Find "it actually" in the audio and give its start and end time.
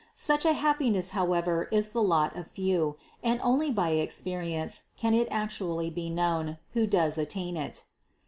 5.13-5.91